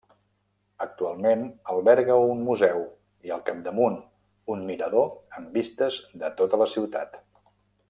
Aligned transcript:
Actualment 0.85 1.43
alberga 1.73 2.15
un 2.29 2.41
museu 2.47 2.79
i, 3.27 3.33
al 3.37 3.43
capdamunt, 3.51 3.99
un 4.55 4.65
mirador 4.73 5.07
amb 5.41 5.59
vistes 5.61 6.01
de 6.25 6.33
tota 6.41 6.63
la 6.65 6.71
ciutat. 6.77 7.23